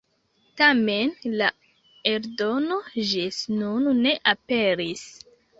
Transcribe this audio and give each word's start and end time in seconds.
Tamen 0.61 1.11
la 1.41 1.49
eldono 2.13 2.79
ĝis 3.11 3.39
nun 3.61 3.89
ne 4.07 4.19
aperis. 4.37 5.09